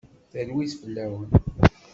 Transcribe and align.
Talwit 0.31 0.71
fell-awen. 0.79 1.29